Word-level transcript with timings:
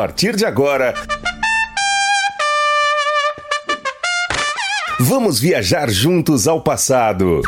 partir 0.00 0.34
de 0.34 0.46
agora. 0.46 0.94
Vamos 4.98 5.38
viajar 5.38 5.90
juntos 5.90 6.48
ao 6.48 6.62
passado. 6.62 7.42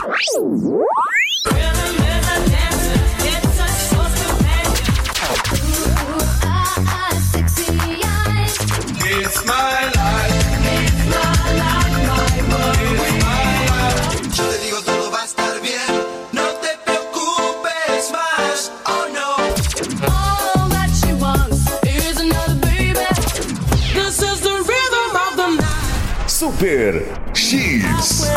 Super 26.42 27.06
X. 27.34 28.28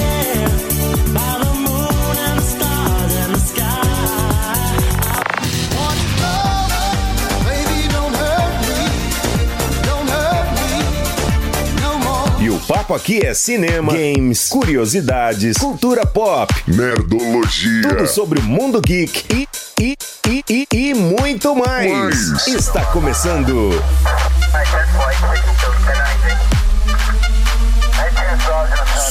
E 12.39 12.49
o 12.51 12.59
papo 12.67 12.93
aqui 12.93 13.25
é 13.25 13.33
cinema, 13.33 13.91
games, 13.91 14.49
curiosidades, 14.49 15.57
cultura 15.57 16.05
pop, 16.05 16.53
Nerdologia. 16.67 17.89
tudo 17.89 18.07
sobre 18.07 18.37
o 18.37 18.43
mundo 18.43 18.79
geek 18.81 19.25
e, 19.33 19.47
e, 19.81 19.97
e, 20.29 20.43
e, 20.47 20.67
e 20.71 20.93
muito 20.93 21.55
mais. 21.55 21.91
Mais. 21.91 22.47
Está 22.49 22.85
começando 22.85 23.71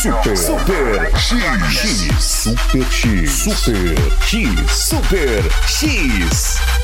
Super. 0.05 0.37
Super 0.37 1.07
X. 1.07 1.33
X 1.33 2.21
Super 2.21 2.79
X. 2.83 3.33
Super 3.33 3.95
X. 3.97 4.69
Super 4.71 5.39
X 5.83 6.84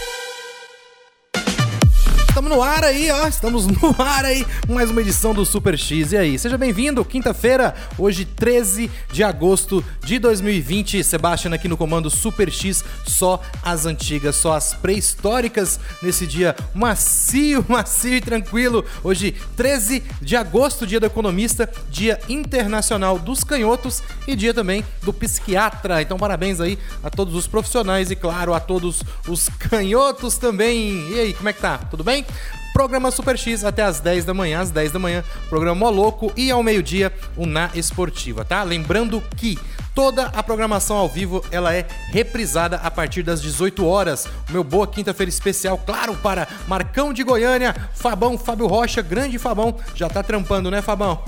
Estamos 2.51 2.67
no 2.67 2.69
ar 2.69 2.83
aí, 2.83 3.11
ó. 3.13 3.29
Estamos 3.29 3.67
no 3.69 3.95
ar 4.03 4.25
aí. 4.25 4.45
Mais 4.69 4.91
uma 4.91 5.01
edição 5.01 5.33
do 5.33 5.47
Super 5.47 5.79
X. 5.79 6.11
E 6.11 6.17
aí? 6.17 6.37
Seja 6.37 6.59
bem-vindo. 6.59 7.05
Quinta-feira, 7.05 7.77
hoje 7.97 8.25
13 8.25 8.91
de 9.13 9.23
agosto 9.23 9.85
de 10.05 10.19
2020. 10.19 11.05
Sebastian 11.05 11.55
aqui 11.55 11.69
no 11.69 11.77
comando 11.77 12.11
Super 12.11 12.51
X. 12.51 12.83
Só 13.07 13.41
as 13.63 13.87
antigas, 13.87 14.35
só 14.35 14.55
as 14.55 14.75
pré-históricas 14.75 15.79
nesse 16.03 16.27
dia 16.27 16.57
macio, 16.75 17.65
macio 17.71 18.17
e 18.17 18.21
tranquilo. 18.21 18.85
Hoje, 19.05 19.33
13 19.55 20.03
de 20.21 20.35
agosto, 20.35 20.89
dia 20.89 20.99
do 20.99 21.07
economista, 21.07 21.73
dia 21.89 22.19
internacional 22.29 23.17
dos 23.17 23.45
canhotos 23.45 24.03
e 24.27 24.35
dia 24.35 24.53
também 24.53 24.85
do 25.05 25.13
psiquiatra. 25.13 26.03
Então, 26.03 26.19
parabéns 26.19 26.61
aí 26.61 26.77
a 27.01 27.11
todos 27.11 27.37
os 27.37 27.47
profissionais 27.47 28.11
e, 28.11 28.17
claro, 28.17 28.53
a 28.55 28.59
todos 28.59 29.05
os 29.29 29.49
canhotos 29.49 30.37
também. 30.37 31.09
E 31.13 31.21
aí, 31.21 31.33
como 31.33 31.49
é 31.49 31.53
que 31.53 31.61
tá? 31.61 31.79
Tudo 31.79 32.03
bem? 32.03 32.27
Programa 32.73 33.11
Super 33.11 33.37
X 33.37 33.65
até 33.65 33.83
às 33.83 34.01
10 34.01 34.25
da 34.25 34.35
manhã, 34.35 34.61
às 34.61 34.71
10 34.71 34.93
da 34.93 34.99
manhã, 34.99 35.25
programa 35.49 35.79
Moloco 35.81 36.33
e 36.37 36.51
ao 36.51 36.63
meio-dia 36.63 37.13
o 37.37 37.47
Na 37.47 37.71
Esportiva, 37.75 38.45
tá? 38.45 38.63
Lembrando 38.63 39.23
que 39.37 39.59
toda 39.95 40.27
a 40.27 40.43
programação 40.43 40.97
ao 40.97 41.09
vivo 41.09 41.45
ela 41.51 41.75
é 41.75 41.87
reprisada 42.11 42.77
a 42.77 42.91
partir 42.91 43.23
das 43.23 43.41
18 43.41 43.87
horas. 43.87 44.27
O 44.49 44.53
meu 44.53 44.65
boa 44.65 44.87
quinta-feira 44.87 45.29
especial, 45.29 45.79
claro, 45.79 46.15
para 46.17 46.49
Marcão 46.67 47.13
de 47.13 47.23
Goiânia, 47.23 47.75
Fabão, 47.95 48.39
Fábio 48.39 48.67
Rocha, 48.67 49.03
grande 49.03 49.39
Fabão, 49.39 49.77
já 49.95 50.09
tá 50.09 50.23
trampando, 50.23 50.71
né, 50.71 50.83
Fabão? 50.83 51.23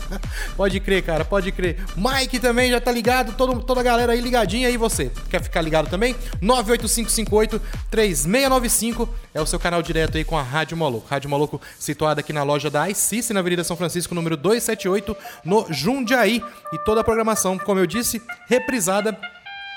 pode 0.56 0.80
crer, 0.80 1.02
cara, 1.02 1.24
pode 1.24 1.52
crer. 1.52 1.78
Mike 1.96 2.38
também 2.38 2.70
já 2.70 2.80
tá 2.80 2.90
ligado, 2.92 3.32
todo, 3.32 3.62
toda 3.62 3.80
a 3.80 3.84
galera 3.84 4.12
aí 4.12 4.20
ligadinha 4.20 4.68
aí 4.68 4.76
você. 4.76 5.10
Quer 5.28 5.42
ficar 5.42 5.60
ligado 5.60 5.88
também? 5.88 6.14
98558 6.40 7.60
3695 7.90 9.08
é 9.34 9.40
o 9.40 9.46
seu 9.46 9.58
canal 9.58 9.82
direto 9.82 10.16
aí 10.16 10.24
com 10.24 10.38
a 10.38 10.42
Rádio 10.42 10.76
Moloco. 10.76 11.06
Rádio 11.08 11.28
Moloco 11.28 11.60
situada 11.78 12.20
aqui 12.20 12.32
na 12.32 12.42
loja 12.42 12.70
da 12.70 12.88
iCice, 12.88 13.32
na 13.32 13.40
Avenida 13.40 13.64
São 13.64 13.76
Francisco, 13.76 14.14
número 14.14 14.36
278, 14.36 15.16
no 15.44 15.66
Jundiaí. 15.70 16.42
E 16.72 16.78
toda 16.78 17.00
a 17.00 17.04
programação, 17.04 17.58
como 17.58 17.80
eu 17.80 17.86
disse, 17.86 18.05
reprisada 18.48 19.16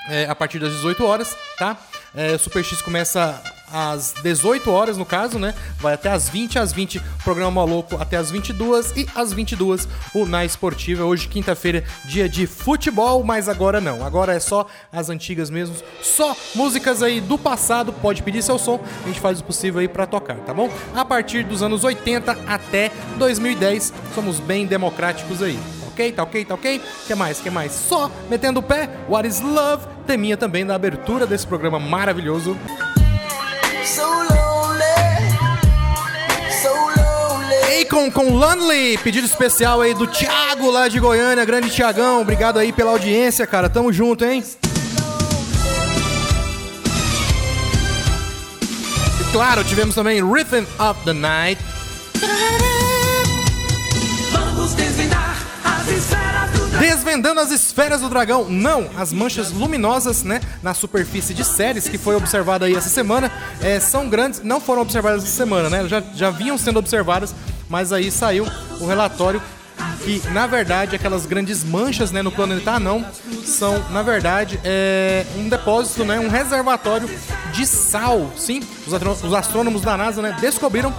é, 0.08 0.26
a 0.26 0.34
partir 0.34 0.58
das 0.58 0.72
18 0.72 1.04
horas, 1.04 1.36
tá? 1.58 1.76
É, 2.14 2.34
o 2.34 2.38
Super 2.38 2.64
X 2.64 2.82
começa 2.82 3.40
às 3.72 4.12
18 4.22 4.68
horas, 4.70 4.96
no 4.96 5.04
caso, 5.04 5.38
né? 5.38 5.54
Vai 5.78 5.94
até 5.94 6.10
às 6.10 6.28
20, 6.28 6.58
às 6.58 6.72
20, 6.72 7.00
programa 7.22 7.64
maluco 7.64 7.96
até 8.00 8.16
às 8.16 8.30
22 8.30 8.92
e 8.96 9.08
às 9.14 9.32
22 9.32 9.86
o 10.12 10.26
Na 10.26 10.44
Esportiva. 10.44 11.04
Hoje, 11.04 11.28
quinta-feira, 11.28 11.84
dia 12.04 12.28
de 12.28 12.46
futebol, 12.46 13.22
mas 13.22 13.48
agora 13.48 13.80
não. 13.80 14.04
Agora 14.04 14.34
é 14.34 14.40
só 14.40 14.66
as 14.92 15.08
antigas 15.08 15.50
mesmo, 15.50 15.76
só 16.02 16.36
músicas 16.54 17.02
aí 17.02 17.20
do 17.20 17.38
passado. 17.38 17.92
Pode 17.92 18.22
pedir 18.22 18.42
seu 18.42 18.58
som, 18.58 18.80
a 19.04 19.06
gente 19.06 19.20
faz 19.20 19.40
o 19.40 19.44
possível 19.44 19.80
aí 19.80 19.88
pra 19.88 20.06
tocar, 20.06 20.36
tá 20.38 20.52
bom? 20.52 20.68
A 20.94 21.04
partir 21.04 21.44
dos 21.44 21.62
anos 21.62 21.84
80 21.84 22.32
até 22.48 22.90
2010, 23.18 23.92
somos 24.14 24.40
bem 24.40 24.66
democráticos 24.66 25.42
aí 25.42 25.58
ok, 26.00 26.12
tá 26.12 26.22
ok, 26.22 26.44
tá 26.44 26.54
ok? 26.54 26.80
que 27.06 27.14
mais, 27.14 27.40
que 27.40 27.50
mais? 27.50 27.72
Só 27.72 28.10
metendo 28.30 28.60
o 28.60 28.62
pé, 28.62 28.88
What 29.08 29.28
is 29.28 29.40
Love, 29.40 29.86
teminha 30.06 30.36
também 30.36 30.64
da 30.64 30.74
abertura 30.74 31.26
desse 31.26 31.46
programa 31.46 31.78
maravilhoso. 31.78 32.56
Akon 37.82 38.10
com 38.10 38.30
Lonely, 38.34 38.98
pedido 38.98 39.26
especial 39.26 39.80
aí 39.80 39.92
do 39.92 40.06
Thiago 40.06 40.70
lá 40.70 40.88
de 40.88 40.98
Goiânia, 41.00 41.44
grande 41.44 41.70
Thiagão, 41.70 42.20
obrigado 42.22 42.58
aí 42.58 42.72
pela 42.72 42.92
audiência, 42.92 43.46
cara, 43.46 43.68
tamo 43.68 43.92
junto, 43.92 44.24
hein? 44.24 44.42
E 49.20 49.32
claro, 49.32 49.64
tivemos 49.64 49.94
também 49.94 50.22
Rhythm 50.22 50.64
of 50.78 51.00
the 51.04 51.12
Night, 51.12 51.60
Desvendando 56.80 57.40
as 57.40 57.50
esferas 57.50 58.00
do 58.00 58.08
dragão, 58.08 58.48
não, 58.48 58.88
as 58.96 59.12
manchas 59.12 59.52
luminosas, 59.52 60.22
né, 60.22 60.40
na 60.62 60.72
superfície 60.72 61.34
de 61.34 61.44
séries 61.44 61.86
que 61.86 61.98
foi 61.98 62.16
observada 62.16 62.64
aí 62.64 62.74
essa 62.74 62.88
semana, 62.88 63.30
é, 63.60 63.78
são 63.78 64.08
grandes, 64.08 64.42
não 64.42 64.62
foram 64.62 64.80
observadas 64.80 65.22
essa 65.22 65.36
semana, 65.36 65.68
né, 65.68 65.86
já, 65.86 66.00
já 66.14 66.30
vinham 66.30 66.56
sendo 66.56 66.78
observadas, 66.78 67.34
mas 67.68 67.92
aí 67.92 68.10
saiu 68.10 68.46
o 68.80 68.86
relatório 68.86 69.42
que, 70.02 70.22
na 70.30 70.46
verdade, 70.46 70.96
aquelas 70.96 71.26
grandes 71.26 71.62
manchas, 71.62 72.10
né, 72.12 72.22
no 72.22 72.32
planeta 72.32 72.70
Anão 72.72 73.04
são, 73.44 73.84
na 73.90 74.02
verdade, 74.02 74.58
é, 74.64 75.26
um 75.36 75.50
depósito, 75.50 76.02
né, 76.06 76.18
um 76.18 76.30
reservatório 76.30 77.10
de 77.52 77.66
sal, 77.66 78.32
sim, 78.38 78.62
os, 78.86 79.22
os 79.22 79.34
astrônomos 79.34 79.82
da 79.82 79.98
NASA, 79.98 80.22
né, 80.22 80.34
descobriram 80.40 80.94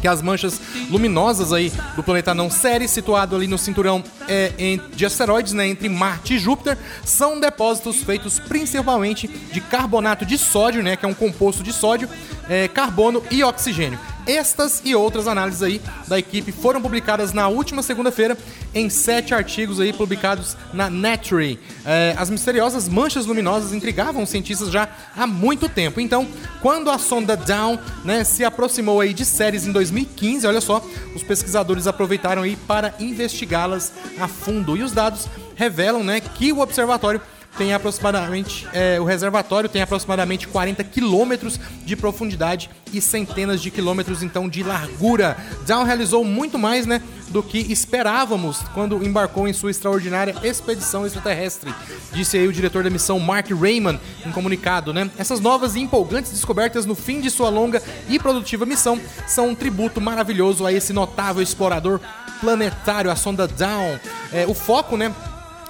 que 0.00 0.08
as 0.08 0.22
manchas 0.22 0.60
luminosas 0.90 1.52
aí 1.52 1.72
do 1.96 2.02
planeta 2.02 2.34
não 2.34 2.50
Ceres, 2.50 2.90
situado 2.90 3.36
ali 3.36 3.46
no 3.46 3.58
cinturão 3.58 4.02
é, 4.28 4.78
de 4.94 5.06
asteroides, 5.06 5.52
né, 5.52 5.66
entre 5.66 5.88
Marte 5.88 6.34
e 6.34 6.38
Júpiter, 6.38 6.76
são 7.04 7.38
depósitos 7.38 8.02
feitos 8.02 8.38
principalmente 8.38 9.28
de 9.28 9.60
carbonato 9.60 10.24
de 10.24 10.38
sódio, 10.38 10.82
né, 10.82 10.96
que 10.96 11.04
é 11.04 11.08
um 11.08 11.14
composto 11.14 11.62
de 11.62 11.72
sódio, 11.72 12.08
é, 12.48 12.68
carbono 12.68 13.22
e 13.30 13.42
oxigênio. 13.42 13.98
Estas 14.28 14.82
e 14.84 14.94
outras 14.94 15.26
análises 15.26 15.62
aí 15.62 15.80
da 16.06 16.18
equipe 16.18 16.52
foram 16.52 16.82
publicadas 16.82 17.32
na 17.32 17.48
última 17.48 17.82
segunda-feira 17.82 18.36
em 18.74 18.90
sete 18.90 19.32
artigos 19.32 19.80
aí 19.80 19.90
publicados 19.90 20.54
na 20.70 20.90
Nature. 20.90 21.58
É, 21.82 22.14
as 22.18 22.28
misteriosas 22.28 22.90
manchas 22.90 23.24
luminosas 23.24 23.72
intrigavam 23.72 24.22
os 24.22 24.28
cientistas 24.28 24.70
já 24.70 24.86
há 25.16 25.26
muito 25.26 25.66
tempo. 25.66 25.98
Então, 25.98 26.28
quando 26.60 26.90
a 26.90 26.98
sonda 26.98 27.38
Down 27.38 27.78
né, 28.04 28.22
se 28.22 28.44
aproximou 28.44 29.00
aí 29.00 29.14
de 29.14 29.24
Ceres 29.24 29.66
em 29.66 29.72
2015, 29.72 30.46
olha 30.46 30.60
só, 30.60 30.84
os 31.16 31.22
pesquisadores 31.22 31.86
aproveitaram 31.86 32.42
aí 32.42 32.54
para 32.54 32.94
investigá-las 33.00 33.94
a 34.20 34.28
fundo. 34.28 34.76
E 34.76 34.82
os 34.82 34.92
dados 34.92 35.26
revelam 35.56 36.04
né, 36.04 36.20
que 36.20 36.52
o 36.52 36.60
observatório 36.60 37.22
tem 37.58 37.74
aproximadamente 37.74 38.66
é, 38.72 39.00
o 39.00 39.04
reservatório 39.04 39.68
tem 39.68 39.82
aproximadamente 39.82 40.46
40 40.46 40.84
quilômetros 40.84 41.58
de 41.84 41.96
profundidade 41.96 42.70
e 42.92 43.00
centenas 43.00 43.60
de 43.60 43.70
quilômetros 43.70 44.22
então 44.22 44.48
de 44.48 44.62
largura. 44.62 45.36
Down 45.66 45.82
realizou 45.82 46.24
muito 46.24 46.56
mais, 46.56 46.86
né, 46.86 47.02
do 47.28 47.42
que 47.42 47.58
esperávamos 47.58 48.60
quando 48.72 49.04
embarcou 49.04 49.48
em 49.48 49.52
sua 49.52 49.70
extraordinária 49.70 50.36
expedição 50.42 51.04
extraterrestre. 51.04 51.74
Disse 52.12 52.38
aí 52.38 52.46
o 52.46 52.52
diretor 52.52 52.84
da 52.84 52.90
missão 52.90 53.18
Mark 53.18 53.50
Raymond 53.50 54.00
em 54.24 54.30
comunicado, 54.30 54.94
né? 54.94 55.10
Essas 55.18 55.40
novas 55.40 55.74
e 55.74 55.80
empolgantes 55.80 56.30
descobertas 56.30 56.86
no 56.86 56.94
fim 56.94 57.20
de 57.20 57.28
sua 57.28 57.50
longa 57.50 57.82
e 58.08 58.18
produtiva 58.18 58.64
missão 58.64 58.98
são 59.26 59.48
um 59.48 59.54
tributo 59.54 60.00
maravilhoso 60.00 60.64
a 60.64 60.72
esse 60.72 60.92
notável 60.92 61.42
explorador 61.42 62.00
planetário, 62.40 63.10
a 63.10 63.16
sonda 63.16 63.46
Down. 63.46 63.98
É, 64.32 64.46
o 64.46 64.54
foco, 64.54 64.96
né, 64.96 65.12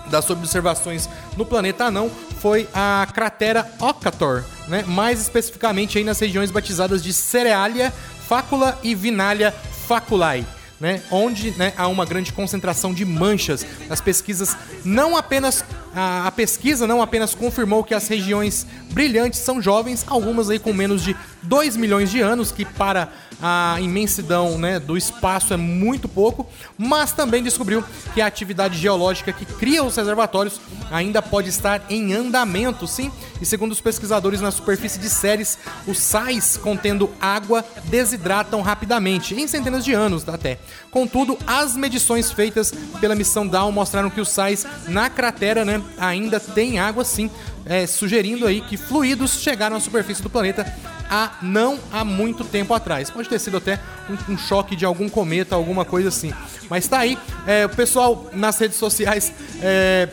das 0.08 0.28
observações 0.30 1.08
no 1.36 1.44
planeta 1.44 1.84
anão 1.84 2.10
foi 2.40 2.68
a 2.74 3.06
cratera 3.12 3.70
Okator, 3.78 4.44
né? 4.66 4.84
mais 4.86 5.20
especificamente 5.20 5.98
aí 5.98 6.04
nas 6.04 6.18
regiões 6.18 6.50
batizadas 6.50 7.02
de 7.02 7.12
Cerealia, 7.12 7.92
Facula 8.28 8.78
e 8.82 8.94
Vinalha 8.94 9.54
faculae. 9.86 10.46
Né, 10.80 11.02
onde 11.10 11.50
né, 11.58 11.72
há 11.76 11.88
uma 11.88 12.04
grande 12.04 12.32
concentração 12.32 12.94
de 12.94 13.04
manchas. 13.04 13.66
As 13.90 14.00
pesquisas 14.00 14.56
não 14.84 15.16
apenas 15.16 15.64
a, 15.94 16.26
a, 16.26 16.32
pesquisa 16.32 16.86
não 16.86 17.02
apenas 17.02 17.34
confirmou 17.34 17.84
que 17.84 17.94
as 17.94 18.08
regiões 18.08 18.66
brilhantes 18.90 19.40
são 19.40 19.60
jovens, 19.60 20.04
algumas 20.06 20.50
aí 20.50 20.58
com 20.58 20.72
menos 20.72 21.02
de 21.02 21.16
2 21.42 21.76
milhões 21.76 22.10
de 22.10 22.20
anos, 22.20 22.52
que 22.52 22.64
para 22.64 23.08
a 23.40 23.76
imensidão 23.80 24.58
né, 24.58 24.80
do 24.80 24.96
espaço 24.96 25.54
é 25.54 25.56
muito 25.56 26.08
pouco, 26.08 26.46
mas 26.76 27.12
também 27.12 27.42
descobriu 27.42 27.84
que 28.12 28.20
a 28.20 28.26
atividade 28.26 28.76
geológica 28.76 29.32
que 29.32 29.44
cria 29.44 29.84
os 29.84 29.96
reservatórios 29.96 30.60
ainda 30.90 31.22
pode 31.22 31.48
estar 31.48 31.82
em 31.88 32.12
andamento, 32.12 32.86
sim. 32.86 33.12
E 33.40 33.46
segundo 33.46 33.70
os 33.70 33.80
pesquisadores 33.80 34.40
na 34.40 34.50
superfície 34.50 34.98
de 34.98 35.08
séries, 35.08 35.56
os 35.86 35.98
sais 35.98 36.56
contendo 36.56 37.10
água 37.20 37.64
desidratam 37.84 38.60
rapidamente, 38.60 39.34
em 39.34 39.46
centenas 39.46 39.84
de 39.84 39.92
anos 39.92 40.28
até. 40.28 40.58
Contudo, 40.90 41.38
as 41.46 41.76
medições 41.76 42.32
feitas 42.32 42.72
pela 43.00 43.14
missão 43.14 43.46
Down 43.46 43.70
mostraram 43.70 44.10
que 44.10 44.20
os 44.20 44.28
sais 44.28 44.66
na 44.88 45.08
cratera 45.08 45.64
né, 45.64 45.80
ainda 45.98 46.38
têm 46.40 46.78
água 46.78 47.04
sim, 47.04 47.30
é, 47.64 47.86
sugerindo 47.86 48.46
aí 48.46 48.60
que 48.60 48.76
fluidos 48.76 49.40
chegaram 49.40 49.76
à 49.76 49.80
superfície 49.80 50.22
do 50.22 50.30
planeta 50.30 50.66
há 51.10 51.38
não 51.42 51.78
há 51.92 52.04
muito 52.04 52.44
tempo 52.44 52.74
atrás. 52.74 53.10
Pode 53.10 53.28
ter 53.28 53.38
sido 53.38 53.56
até 53.56 53.80
um, 54.08 54.34
um 54.34 54.38
choque 54.38 54.76
de 54.76 54.84
algum 54.84 55.08
cometa, 55.08 55.54
alguma 55.54 55.84
coisa 55.84 56.08
assim. 56.08 56.32
Mas 56.68 56.86
tá 56.86 56.98
aí, 56.98 57.18
é, 57.46 57.66
o 57.66 57.70
pessoal 57.70 58.28
nas 58.32 58.58
redes 58.58 58.76
sociais 58.76 59.32
é, 59.62 60.08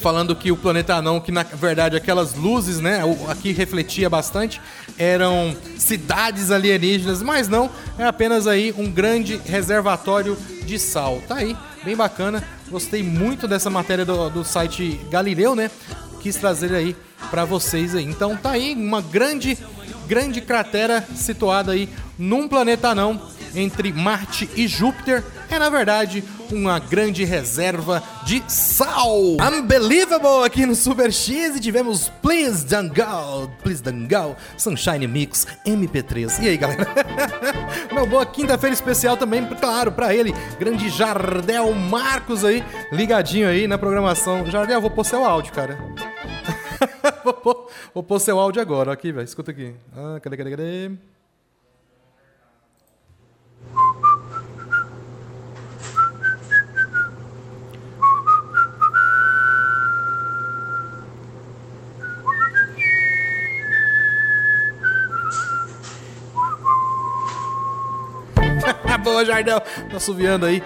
falando 0.00 0.34
que 0.34 0.50
o 0.50 0.56
planeta 0.56 0.94
anão, 0.94 1.20
que 1.20 1.30
na 1.30 1.42
verdade 1.42 1.96
aquelas 1.96 2.34
luzes, 2.34 2.80
né, 2.80 3.00
aqui 3.28 3.52
refletia 3.52 4.08
bastante, 4.08 4.60
eram 4.98 5.54
cidades 5.76 6.50
alienígenas, 6.50 7.22
mas 7.22 7.48
não, 7.48 7.70
é 7.98 8.04
apenas 8.04 8.46
aí 8.46 8.74
um 8.76 8.90
grande 8.90 9.40
reservatório 9.44 10.36
de 10.64 10.78
sal. 10.78 11.22
Tá 11.28 11.36
aí, 11.36 11.56
bem 11.84 11.94
bacana. 11.94 12.42
Gostei 12.70 13.02
muito 13.02 13.48
dessa 13.48 13.68
matéria 13.68 14.04
do, 14.04 14.30
do 14.30 14.44
site 14.44 15.00
Galileu, 15.10 15.56
né? 15.56 15.70
Quis 16.20 16.36
trazer 16.36 16.72
aí 16.74 16.96
para 17.30 17.44
vocês 17.44 17.94
aí. 17.94 18.04
Então 18.04 18.36
tá 18.36 18.52
aí 18.52 18.74
uma 18.74 19.02
grande 19.02 19.58
grande 20.06 20.40
cratera 20.40 21.06
situada 21.14 21.72
aí 21.72 21.88
num 22.18 22.48
planeta 22.48 22.94
não 22.94 23.20
entre 23.54 23.92
Marte 23.92 24.48
e 24.54 24.66
Júpiter 24.66 25.24
é 25.50 25.58
na 25.58 25.68
verdade 25.68 26.22
uma 26.52 26.78
grande 26.78 27.24
reserva 27.24 28.02
de 28.24 28.42
sal. 28.48 29.36
Unbelievable 29.40 30.44
aqui 30.44 30.66
no 30.66 30.74
Super 30.74 31.12
X 31.12 31.56
e 31.56 31.60
tivemos 31.60 32.08
Please 32.22 32.64
Don't 32.66 32.88
Go, 32.88 33.50
Please 33.62 33.82
Don't 33.82 34.06
Go, 34.12 34.36
Sunshine 34.56 35.06
Mix 35.06 35.46
MP3. 35.66 36.42
E 36.42 36.48
aí, 36.48 36.56
galera? 36.56 36.86
Uma 37.90 38.06
boa 38.06 38.26
quinta-feira 38.26 38.74
especial 38.74 39.16
também, 39.16 39.46
claro, 39.60 39.92
para 39.92 40.14
ele, 40.14 40.34
grande 40.58 40.88
Jardel 40.88 41.72
Marcos 41.74 42.44
aí, 42.44 42.64
ligadinho 42.92 43.48
aí 43.48 43.66
na 43.66 43.78
programação. 43.78 44.46
Jardel, 44.46 44.80
vou 44.80 44.90
pôr 44.90 45.04
seu 45.04 45.24
áudio, 45.24 45.52
cara. 45.52 45.78
vou, 47.24 47.34
pôr, 47.34 47.68
vou 47.94 48.02
pôr 48.02 48.18
seu 48.18 48.38
áudio 48.38 48.60
agora, 48.60 48.92
aqui, 48.92 49.12
velho. 49.12 49.24
Escuta 49.24 49.50
aqui. 49.50 49.74
Ah, 49.96 50.18
cadê, 50.20 50.36
cadê, 50.36 50.50
cadê? 50.50 50.90
Boa, 69.02 69.24
Jardel. 69.24 69.60
Tá 69.90 69.98
subiando 69.98 70.46
aí 70.46 70.62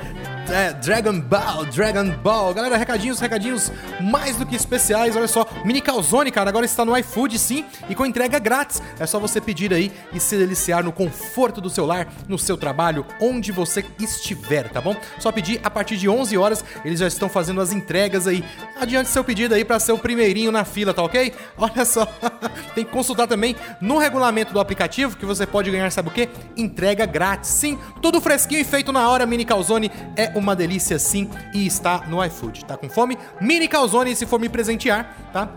é, 0.50 0.72
Dragon 0.72 1.18
Ball, 1.20 1.64
Dragon 1.66 2.10
Ball. 2.10 2.52
Galera, 2.52 2.76
recadinhos, 2.76 3.18
recadinhos 3.18 3.72
mais 4.00 4.36
do 4.36 4.44
que 4.44 4.54
especiais. 4.54 5.16
Olha 5.16 5.28
só, 5.28 5.46
Mini 5.64 5.80
Calzone, 5.80 6.30
cara, 6.30 6.50
agora 6.50 6.66
está 6.66 6.84
no 6.84 6.96
iFood, 6.98 7.38
sim, 7.38 7.64
e 7.88 7.94
com 7.94 8.04
entrega 8.04 8.38
grátis. 8.38 8.82
É 8.98 9.06
só 9.06 9.18
você 9.18 9.40
pedir 9.40 9.72
aí 9.72 9.90
e 10.12 10.20
se 10.20 10.36
deliciar 10.36 10.84
no 10.84 10.92
conforto 10.92 11.60
do 11.60 11.70
seu 11.70 11.86
lar, 11.86 12.08
no 12.28 12.38
seu 12.38 12.56
trabalho, 12.56 13.06
onde 13.20 13.52
você 13.52 13.84
estiver, 13.98 14.68
tá 14.68 14.80
bom? 14.80 14.94
Só 15.18 15.32
pedir 15.32 15.60
a 15.64 15.70
partir 15.70 15.96
de 15.96 16.08
11 16.08 16.36
horas, 16.36 16.64
eles 16.84 17.00
já 17.00 17.06
estão 17.06 17.28
fazendo 17.28 17.60
as 17.60 17.72
entregas 17.72 18.26
aí. 18.26 18.44
Adiante 18.80 19.08
seu 19.08 19.24
pedido 19.24 19.54
aí 19.54 19.64
para 19.64 19.80
ser 19.80 19.92
o 19.92 19.98
primeirinho 19.98 20.52
na 20.52 20.64
fila, 20.64 20.92
tá 20.92 21.02
ok? 21.02 21.32
Olha 21.56 21.84
só, 21.84 22.06
tem 22.74 22.84
que 22.84 22.90
consultar 22.90 23.26
também 23.26 23.56
no 23.80 23.98
regulamento 23.98 24.52
do 24.52 24.60
aplicativo 24.60 25.16
que 25.16 25.24
você 25.24 25.46
pode 25.46 25.70
ganhar, 25.70 25.90
sabe 25.90 26.08
o 26.08 26.12
que? 26.12 26.28
Entrega 26.56 27.06
grátis, 27.06 27.50
sim, 27.50 27.78
tudo 28.02 28.20
fresquinho 28.20 28.60
e 28.60 28.64
feito 28.64 28.92
na 28.92 29.08
hora. 29.08 29.24
Mini 29.24 29.44
Calzone 29.44 29.90
é 30.16 30.33
uma 30.34 30.54
delícia 30.56 30.98
sim 30.98 31.28
e 31.52 31.66
está 31.66 32.04
no 32.06 32.24
iFood. 32.24 32.64
Tá 32.64 32.76
com 32.76 32.88
fome? 32.88 33.18
Mini 33.40 33.68
calzone 33.68 34.14
se 34.14 34.26
for 34.26 34.38
me 34.38 34.48
presentear, 34.48 35.14
tá? 35.32 35.48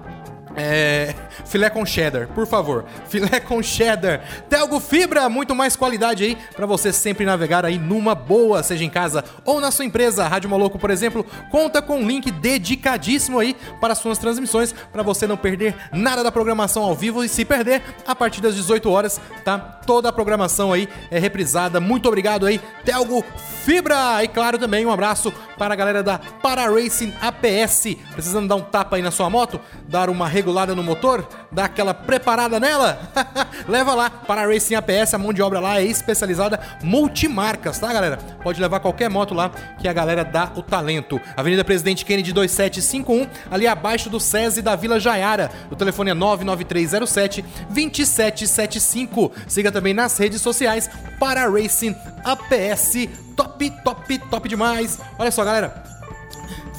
É, 0.57 1.13
filé 1.45 1.69
com 1.69 1.85
cheddar, 1.85 2.27
por 2.29 2.47
favor. 2.47 2.85
Filé 3.07 3.39
com 3.39 3.61
cheddar. 3.61 4.21
Telgo 4.49 4.79
Fibra, 4.79 5.29
muito 5.29 5.53
mais 5.53 5.75
qualidade 5.75 6.23
aí 6.23 6.37
para 6.55 6.65
você 6.65 6.91
sempre 6.91 7.25
navegar 7.25 7.63
aí 7.63 7.77
numa 7.77 8.15
boa, 8.15 8.63
seja 8.63 8.83
em 8.83 8.89
casa 8.89 9.23
ou 9.45 9.61
na 9.61 9.69
sua 9.69 9.85
empresa. 9.85 10.25
A 10.25 10.27
Rádio 10.27 10.49
Moloco, 10.49 10.79
por 10.79 10.89
exemplo, 10.89 11.23
conta 11.51 11.79
com 11.79 11.99
um 11.99 12.07
link 12.07 12.31
dedicadíssimo 12.31 13.39
aí 13.39 13.55
para 13.79 13.93
suas 13.93 14.17
transmissões, 14.17 14.73
para 14.91 15.03
você 15.03 15.27
não 15.27 15.37
perder 15.37 15.75
nada 15.91 16.23
da 16.23 16.31
programação 16.31 16.83
ao 16.83 16.95
vivo 16.95 17.23
e 17.23 17.29
se 17.29 17.45
perder, 17.45 17.83
a 18.05 18.15
partir 18.15 18.41
das 18.41 18.55
18 18.55 18.89
horas, 18.89 19.21
tá? 19.45 19.59
Toda 19.59 20.09
a 20.09 20.13
programação 20.13 20.73
aí 20.73 20.89
é 21.11 21.19
reprisada. 21.19 21.79
Muito 21.79 22.07
obrigado 22.07 22.45
aí, 22.45 22.59
Telgo 22.83 23.23
Fibra. 23.63 24.23
E 24.23 24.27
claro 24.27 24.57
também 24.57 24.85
um 24.85 24.91
abraço 24.91 25.31
para 25.57 25.73
a 25.73 25.77
galera 25.77 26.01
da 26.01 26.17
Para 26.17 26.69
Racing 26.69 27.13
APS. 27.21 27.95
Precisando 28.13 28.47
dar 28.47 28.55
um 28.55 28.61
tapa 28.61 28.95
aí 28.95 29.01
na 29.01 29.11
sua 29.11 29.29
moto, 29.29 29.59
dar 29.87 30.09
uma 30.09 30.27
regulada 30.47 30.73
no 30.73 30.81
motor, 30.81 31.27
dar 31.51 31.65
aquela 31.65 31.93
preparada 31.93 32.57
nela? 32.57 33.11
Leva 33.67 33.93
lá 33.93 34.09
para 34.09 34.43
a 34.43 34.47
Racing 34.47 34.75
APS, 34.75 35.13
a 35.13 35.17
mão 35.17 35.33
de 35.33 35.41
obra 35.41 35.59
lá 35.59 35.81
é 35.81 35.83
especializada 35.83 36.57
multimarcas, 36.81 37.77
tá, 37.77 37.91
galera? 37.91 38.17
Pode 38.41 38.61
levar 38.61 38.79
qualquer 38.79 39.09
moto 39.09 39.33
lá 39.33 39.51
que 39.77 39.89
a 39.89 39.93
galera 39.93 40.23
dá 40.23 40.53
o 40.55 40.61
talento. 40.61 41.19
Avenida 41.35 41.65
Presidente 41.65 42.05
Kennedy 42.05 42.31
2751, 42.31 43.27
ali 43.51 43.67
abaixo 43.67 44.09
do 44.09 44.21
SESI 44.21 44.61
da 44.61 44.75
Vila 44.77 45.01
Jaiara. 45.01 45.51
O 45.69 45.75
telefone 45.75 46.11
é 46.11 46.13
99307 46.13 47.43
2775. 47.69 49.31
Siga 49.47 49.69
também 49.69 49.93
nas 49.93 50.17
redes 50.17 50.41
sociais 50.41 50.89
para 51.19 51.49
Racing 51.49 51.93
APS. 52.23 53.09
Top, 53.35 53.69
top, 53.83 54.17
top 54.17 54.49
demais. 54.49 54.97
Olha 55.19 55.29
só, 55.29 55.43
galera 55.43 55.96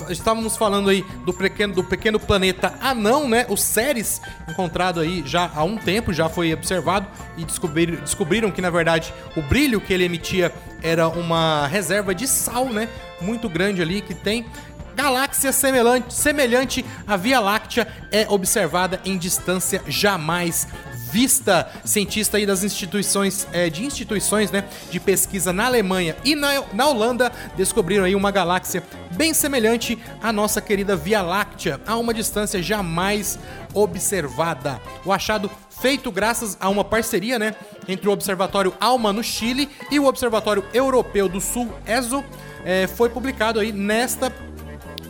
estávamos 0.09 0.57
falando 0.57 0.91
aí 0.91 1.05
do 1.25 1.33
pequeno, 1.33 1.75
do 1.75 1.85
pequeno 1.85 2.19
planeta 2.19 2.75
anão, 2.81 3.29
né? 3.29 3.47
O 3.49 3.57
Ceres, 3.57 4.21
encontrado 4.49 5.01
aí 5.01 5.23
já 5.27 5.51
há 5.55 5.65
um 5.65 5.77
tempo, 5.77 6.13
já 6.13 6.29
foi 6.29 6.53
observado 6.53 7.07
e 7.37 7.45
descobrir, 7.45 8.01
descobriram 8.01 8.51
que, 8.51 8.61
na 8.61 8.71
verdade, 8.71 9.13
o 9.37 9.43
brilho 9.43 9.81
que 9.81 9.93
ele 9.93 10.05
emitia 10.05 10.53
era 10.83 11.09
uma 11.09 11.67
reserva 11.67 12.15
de 12.15 12.27
sal, 12.27 12.67
né? 12.67 12.89
Muito 13.21 13.49
grande 13.49 13.83
ali 13.83 14.01
que 14.01 14.15
tem. 14.15 14.47
Galáxia 14.95 15.53
semelhante, 15.53 16.13
semelhante 16.13 16.85
à 17.07 17.17
Via 17.17 17.39
Láctea 17.39 17.87
é 18.11 18.27
observada 18.29 19.01
em 19.05 19.17
distância 19.17 19.81
jamais 19.87 20.67
vista. 21.11 21.71
Cientista 21.85 22.37
aí 22.37 22.47
das 22.47 22.63
instituições, 22.63 23.47
é, 23.53 23.69
de 23.69 23.85
instituições 23.85 24.51
né, 24.51 24.65
de 24.91 25.01
pesquisa 25.01 25.53
na 25.53 25.67
Alemanha 25.67 26.17
e 26.25 26.35
na, 26.35 26.63
na 26.73 26.87
Holanda 26.87 27.33
descobriram 27.57 28.05
aí 28.05 28.15
uma 28.15 28.31
galáxia 28.31 28.83
bem 29.13 29.33
semelhante 29.33 29.99
à 30.23 30.33
nossa 30.33 30.61
querida 30.61 30.97
Via 30.97 31.23
Láctea, 31.23 31.81
a 31.87 31.97
uma 31.97 32.13
distância 32.13 32.63
jamais 32.63 33.39
observada. 33.75 34.81
O 35.05 35.13
achado 35.13 35.51
feito 35.81 36.11
graças 36.11 36.57
a 36.61 36.69
uma 36.69 36.85
parceria 36.85 37.39
né, 37.39 37.55
entre 37.87 38.09
o 38.09 38.13
Observatório 38.13 38.75
ALMA 38.81 39.13
no 39.13 39.23
Chile 39.23 39.69
e 39.91 39.99
o 39.99 40.07
Observatório 40.07 40.65
Europeu 40.73 41.29
do 41.29 41.41
Sul, 41.41 41.73
ESO, 41.87 42.25
é, 42.65 42.87
foi 42.87 43.09
publicado 43.09 43.61
aí 43.61 43.73
nesta 43.73 44.33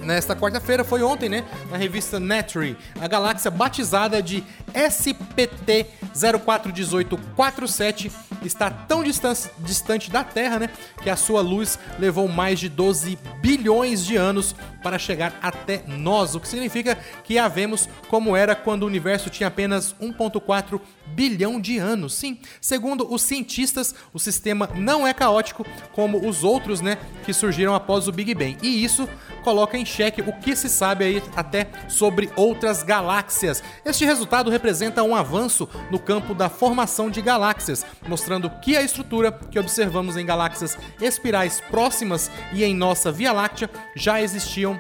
nesta 0.09 0.35
quarta-feira, 0.35 0.85
foi 0.85 1.03
ontem, 1.03 1.29
né? 1.29 1.45
Na 1.71 1.77
revista 1.77 2.19
Nature, 2.19 2.77
a 2.99 3.07
galáxia 3.07 3.51
batizada 3.51 4.23
de 4.23 4.43
SPT 4.75 5.87
041847 6.15 8.11
está 8.43 8.71
tão 8.71 9.03
distante 9.03 10.11
da 10.11 10.23
Terra, 10.25 10.59
né? 10.59 10.71
Que 11.03 11.11
a 11.11 11.17
sua 11.17 11.41
luz 11.41 11.79
levou 11.99 12.29
mais 12.29 12.61
de 12.61 12.69
12 12.69 13.19
bilhões 13.41 14.05
de 14.05 14.17
anos 14.17 14.55
para 14.83 14.99
chegar 14.99 15.39
até 15.43 15.83
nós, 15.87 16.35
o 16.35 16.41
que 16.41 16.49
significa 16.49 16.97
que 17.25 17.39
a 17.39 17.49
vemos 17.49 17.89
como 18.09 18.37
era 18.37 18.55
quando 18.55 18.85
o 18.85 18.87
universo 18.87 19.29
tinha 19.29 19.49
apenas 19.49 19.95
1,4 20.01 20.81
bilhão 21.09 21.61
de 21.61 21.79
anos. 21.79 22.15
Sim, 22.15 22.39
segundo 22.61 23.13
os 23.13 23.23
cientistas, 23.23 23.95
o 24.13 24.19
sistema 24.19 24.69
não 24.75 25.07
é 25.07 25.13
caótico 25.13 25.67
como 25.93 26.27
os 26.29 26.45
outros, 26.45 26.81
né, 26.81 26.99
que 27.25 27.33
surgiram 27.33 27.75
após 27.75 28.07
o 28.07 28.13
Big 28.13 28.35
Bang. 28.35 28.57
E 28.63 28.85
isso 28.85 29.09
coloca 29.43 29.77
em 29.77 29.85
xeque 29.85 30.21
o 30.21 30.33
que 30.33 30.55
se 30.55 30.69
sabe 30.69 31.05
aí 31.05 31.23
até 31.35 31.69
sobre 31.89 32.31
outras 32.37 32.83
galáxias. 32.83 33.63
Este 33.85 34.05
resultado 34.05 34.51
representa 34.51 35.03
um 35.03 35.15
avanço 35.15 35.69
no 35.91 35.99
campo 35.99 36.35
da 36.35 36.49
formação 36.49 37.11
de 37.11 37.21
galáxias, 37.21 37.85
mostrando 38.29 38.51
que 38.61 38.77
a 38.77 38.83
estrutura 38.83 39.33
que 39.33 39.59
observamos 39.59 40.15
em 40.19 40.27
galáxias 40.27 40.77
espirais 41.01 41.63
próximas 41.71 42.31
e 42.53 42.63
em 42.63 42.75
nossa 42.75 43.11
Via 43.11 43.33
Láctea 43.33 43.71
já 43.97 44.21
existiam 44.21 44.79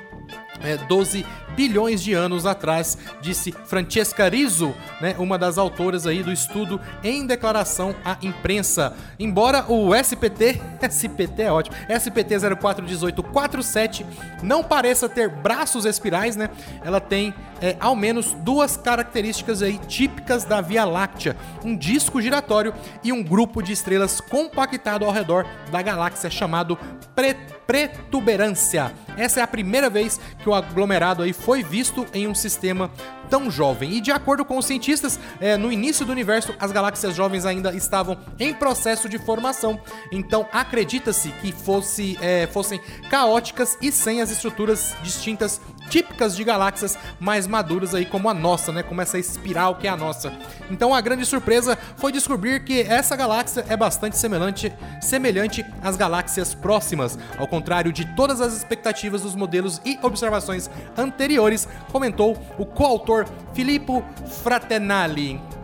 é, 0.61 0.77
12 0.77 1.25
bilhões 1.57 2.03
de 2.03 2.13
anos 2.13 2.45
atrás, 2.47 2.99
disse 3.23 3.53
Francesca 3.65 4.29
Rizzo, 4.29 4.75
né, 5.01 5.15
uma 5.19 5.39
das 5.39 5.57
autoras 5.57 6.07
aí 6.07 6.23
do 6.23 6.31
estudo 6.31 6.81
em 7.03 7.27
declaração 7.27 7.95
à 8.05 8.19
imprensa. 8.23 8.95
Embora 9.19 9.65
o 9.67 9.95
SPT, 9.95 10.61
SPT 10.89 11.43
é 11.49 11.53
ótimo, 11.53 11.75
SPT 11.89 12.39
041847 12.61 14.07
não 14.43 14.63
pareça 14.63 15.09
ter 15.09 15.29
braços 15.29 15.85
espirais, 15.85 16.37
né? 16.37 16.51
Ela 16.85 17.01
tem 17.01 17.35
é, 17.61 17.77
ao 17.81 17.95
menos 17.95 18.33
duas 18.35 18.77
características 18.77 19.63
aí 19.63 19.79
típicas 19.79 20.45
da 20.45 20.61
Via 20.61 20.85
Láctea: 20.85 21.37
um 21.65 21.77
disco 21.77 22.21
giratório 22.21 22.75
e 23.03 23.13
um 23.13 23.23
grupo 23.23 23.63
de 23.63 23.73
estrelas 23.73 24.21
compactado 24.21 25.05
ao 25.05 25.13
redor 25.13 25.47
da 25.71 25.83
galáxia 25.83 26.31
chamado 26.31 26.79
Preto 27.15 27.59
pretuberância. 27.69 28.95
Essa 29.15 29.41
é 29.41 29.43
a 29.43 29.47
primeira 29.47 29.91
vez 29.91 30.19
que 30.43 30.49
o 30.49 30.55
aglomerado 30.55 31.23
aí 31.23 31.35
foi 31.35 31.63
visto 31.63 32.07
em 32.15 32.27
um 32.27 32.35
sistema 32.35 32.91
tão 33.29 33.51
jovem. 33.51 33.93
E 33.93 34.01
de 34.01 34.11
acordo 34.11 34.43
com 34.43 34.57
os 34.57 34.65
cientistas, 34.65 35.21
é, 35.39 35.55
no 35.55 35.71
início 35.71 36.07
do 36.07 36.11
universo, 36.11 36.55
as 36.59 36.73
galáxias 36.73 37.15
jovens 37.15 37.45
ainda 37.45 37.75
estavam 37.75 38.17
em 38.39 38.55
processo 38.55 39.07
de 39.07 39.19
formação. 39.19 39.79
Então 40.11 40.49
acredita-se 40.51 41.29
que 41.43 41.53
fosse, 41.53 42.17
é, 42.23 42.47
fossem 42.47 42.81
caóticas 43.11 43.77
e 43.83 43.93
sem 43.93 44.23
as 44.23 44.31
estruturas 44.31 44.97
distintas 45.03 45.61
típicas 45.89 46.37
de 46.37 46.45
galáxias 46.45 46.99
mais 47.19 47.47
maduras 47.47 47.95
aí 47.95 48.05
como 48.05 48.29
a 48.29 48.35
nossa, 48.35 48.73
né? 48.73 48.83
Como 48.83 49.01
essa 49.01 49.19
espiral 49.19 49.77
que 49.77 49.87
é 49.87 49.91
a 49.91 49.97
nossa. 49.97 50.33
Então 50.71 50.95
a 50.95 51.01
grande 51.01 51.25
surpresa 51.25 51.77
foi 51.97 52.13
descobrir 52.13 52.65
que 52.65 52.83
essa 52.83 53.17
galáxia 53.17 53.65
é 53.69 53.77
bastante 53.77 54.17
semelhante, 54.17 54.73
semelhante 55.01 55.65
às 55.83 55.97
galáxias 55.97 56.55
próximas, 56.55 57.19
ao 57.39 57.49
contrário 57.49 57.93
de 57.93 58.05
todas 58.15 58.41
as 58.41 58.57
expectativas 58.57 59.23
dos 59.23 59.35
modelos 59.35 59.81
e 59.85 59.99
observações 60.03 60.71
anteriores, 60.97 61.69
comentou 61.91 62.37
o 62.59 62.67
coautor 62.67 63.27
Filippo 63.55 64.05
Fraternali. 64.43 65.58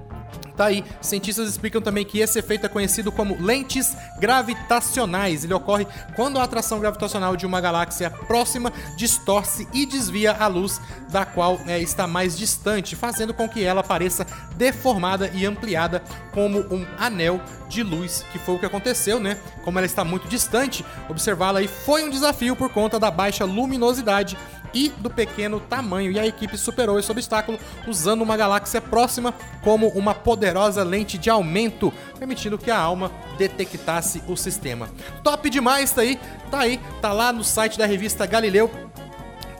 Tá 0.56 0.66
aí. 0.66 0.84
Cientistas 1.00 1.48
explicam 1.48 1.82
também 1.82 2.04
que 2.04 2.20
esse 2.20 2.38
efeito 2.38 2.66
é 2.66 2.68
conhecido 2.68 3.10
como 3.10 3.40
lentes 3.40 3.96
gravitacionais. 4.20 5.44
Ele 5.44 5.54
ocorre 5.54 5.86
quando 6.14 6.38
a 6.38 6.44
atração 6.44 6.78
gravitacional 6.78 7.36
de 7.36 7.44
uma 7.44 7.60
galáxia 7.60 8.08
próxima 8.08 8.72
distorce 8.96 9.66
e 9.72 9.84
desvia 9.84 10.32
a 10.32 10.46
luz 10.46 10.80
da 11.08 11.24
qual 11.24 11.60
é, 11.66 11.80
está 11.80 12.06
mais 12.06 12.38
distante, 12.38 12.94
fazendo 12.94 13.34
com 13.34 13.48
que 13.48 13.64
ela 13.64 13.82
pareça 13.82 14.26
deformada 14.56 15.28
e 15.34 15.44
ampliada 15.44 16.02
como 16.32 16.60
um 16.72 16.86
anel 16.98 17.40
de 17.68 17.82
luz, 17.82 18.24
que 18.30 18.38
foi 18.38 18.54
o 18.54 18.58
que 18.58 18.66
aconteceu, 18.66 19.18
né? 19.18 19.36
Como 19.64 19.78
ela 19.78 19.86
está 19.86 20.04
muito 20.04 20.28
distante, 20.28 20.84
observá-la 21.08 21.58
aí 21.58 21.68
foi 21.68 22.04
um 22.04 22.10
desafio 22.10 22.54
por 22.54 22.70
conta 22.70 23.00
da 23.00 23.10
baixa 23.10 23.44
luminosidade 23.44 24.36
e 24.74 24.88
do 24.88 25.08
pequeno 25.08 25.60
tamanho, 25.60 26.10
e 26.10 26.18
a 26.18 26.26
equipe 26.26 26.58
superou 26.58 26.98
esse 26.98 27.10
obstáculo 27.10 27.58
usando 27.86 28.22
uma 28.22 28.36
galáxia 28.36 28.80
próxima 28.80 29.32
como 29.62 29.88
uma 29.88 30.14
poderosa 30.14 30.82
lente 30.82 31.16
de 31.16 31.30
aumento, 31.30 31.92
permitindo 32.18 32.58
que 32.58 32.70
a 32.70 32.78
alma 32.78 33.10
detectasse 33.38 34.22
o 34.26 34.36
sistema. 34.36 34.90
Top 35.22 35.48
demais, 35.48 35.92
tá 35.92 36.02
aí, 36.02 36.18
tá 36.50 36.60
aí, 36.60 36.80
tá 37.00 37.12
lá 37.12 37.32
no 37.32 37.44
site 37.44 37.78
da 37.78 37.86
revista 37.86 38.26
Galileu, 38.26 38.70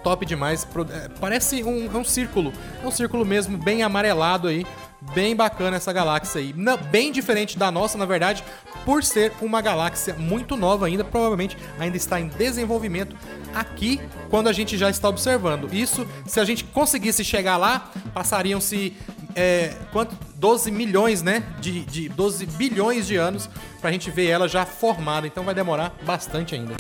top 0.05 0.27
demais. 0.27 0.67
É, 0.93 1.09
parece 1.19 1.65
um, 1.65 1.87
é 1.87 1.97
um 1.97 2.05
círculo. 2.05 2.53
É 2.83 2.87
um 2.87 2.91
círculo 2.91 3.25
mesmo, 3.25 3.57
bem 3.57 3.83
amarelado 3.83 4.47
aí. 4.47 4.67
Bem 5.15 5.37
bacana 5.37 5.77
essa 5.77 5.93
galáxia 5.93 6.41
aí. 6.41 6.55
Bem 6.91 7.13
diferente 7.13 7.59
da 7.59 7.71
nossa, 7.71 7.99
na 7.99 8.07
verdade, 8.07 8.43
por 8.85 9.05
ser 9.05 9.33
uma 9.41 9.61
galáxia 9.61 10.15
muito 10.15 10.57
nova 10.57 10.87
ainda, 10.87 11.05
provavelmente 11.05 11.57
ainda 11.79 11.97
está 11.97 12.21
em 12.21 12.29
desenvolvimento 12.29 13.17
aqui 13.55 14.01
quando 14.31 14.49
a 14.49 14.53
gente 14.53 14.77
já 14.77 14.91
está 14.91 15.09
observando. 15.09 15.73
Isso, 15.73 16.07
se 16.27 16.41
a 16.41 16.45
gente 16.45 16.65
conseguisse 16.65 17.25
chegar 17.25 17.57
lá, 17.57 17.91
passariam-se 18.13 18.97
é, 19.35 19.75
quanto? 19.93 20.17
12 20.37 20.71
milhões, 20.71 21.23
né? 21.23 21.43
De, 21.61 21.81
de 21.85 22.09
12 22.09 22.47
bilhões 22.47 23.07
de 23.07 23.17
anos 23.17 23.49
para 23.81 23.91
a 23.91 23.93
gente 23.93 24.11
ver 24.11 24.29
ela 24.29 24.49
já 24.49 24.65
formada. 24.65 25.27
Então 25.27 25.45
vai 25.45 25.55
demorar 25.55 25.95
bastante 26.03 26.55
ainda. 26.55 26.75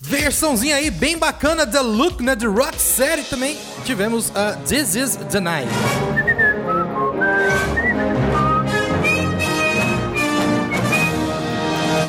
Versãozinha 0.00 0.76
aí 0.76 0.90
bem 0.90 1.16
bacana 1.16 1.64
da 1.64 1.80
Look, 1.80 2.22
né? 2.22 2.34
De 2.34 2.46
Rock 2.46 2.80
Série 2.80 3.22
também. 3.22 3.58
Tivemos 3.84 4.34
a 4.34 4.52
This 4.56 4.94
Is 4.94 5.16
the 5.16 5.40
Night. 5.40 5.70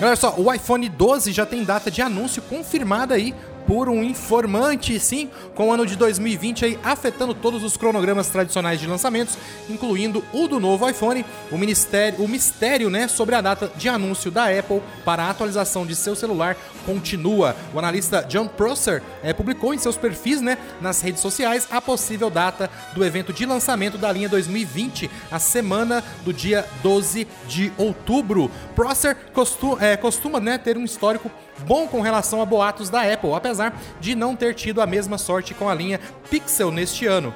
Olha 0.04 0.16
só, 0.18 0.36
o 0.38 0.54
iPhone 0.54 0.90
12 0.90 1.32
já 1.32 1.46
tem 1.46 1.64
data 1.64 1.90
de 1.90 2.02
anúncio 2.02 2.42
confirmada 2.42 3.16
aí 3.16 3.34
por 3.68 3.90
um 3.90 4.04
informante, 4.04 5.00
sim, 5.00 5.30
com 5.56 5.70
o 5.70 5.72
ano 5.72 5.86
de 5.86 5.96
2020 5.96 6.66
aí 6.66 6.80
afetando 6.84 7.34
todos 7.34 7.64
os 7.64 7.78
cronogramas 7.78 8.30
tradicionais 8.30 8.80
de 8.80 8.88
lançamentos, 8.88 9.38
incluindo 9.70 10.24
o 10.34 10.48
do 10.48 10.60
novo 10.60 10.90
iPhone, 10.90 11.26
o 11.52 11.58
ministério, 11.58 12.24
o 12.24 12.28
mistério, 12.28 12.90
né, 12.90 13.08
sobre 13.08 13.36
a 13.36 13.42
data 13.42 13.72
de 13.76 13.90
anúncio 13.90 14.30
da 14.30 14.46
Apple 14.46 14.82
para 15.06 15.24
a 15.24 15.30
atualização 15.30 15.86
de 15.86 15.96
seu 15.96 16.16
celular 16.16 16.58
continua. 16.86 17.56
O 17.74 17.80
analista 17.80 18.24
John 18.24 18.48
Prosser 18.48 19.02
é, 19.22 19.34
publicou 19.34 19.74
em 19.74 19.78
seus 19.78 19.98
perfis, 19.98 20.42
né, 20.42 20.58
nas 20.82 21.02
redes 21.02 21.22
sociais 21.22 21.68
a 21.72 21.82
possível 21.82 22.30
data 22.30 22.70
do 22.94 23.04
evento 23.04 23.32
de 23.34 23.46
lançamento 23.46 23.98
da 23.98 24.12
linha 24.12 24.30
2020, 24.30 25.10
a 25.32 25.40
semana 25.40 26.04
do 26.24 26.34
dia 26.34 26.66
12 26.82 27.28
de 27.48 27.72
outubro. 27.78 28.52
Prosser 28.76 29.16
costuma, 29.34 29.84
é, 29.84 29.98
costuma 29.98 30.40
né, 30.40 30.58
ter 30.58 30.78
um 30.78 30.84
histórico 30.84 31.32
bom 31.60 31.88
com 31.88 32.02
relação 32.02 32.42
a 32.42 32.46
boatos 32.46 32.90
da 32.90 33.02
Apple, 33.02 33.34
apesar 33.34 33.80
de 34.00 34.16
não 34.16 34.36
ter 34.36 34.54
tido 34.54 34.82
a 34.82 34.86
mesma 34.86 35.18
sorte 35.18 35.54
com 35.54 35.70
a 35.70 35.74
linha 35.74 36.00
Pixel 36.30 36.72
neste 36.72 37.06
ano 37.06 37.34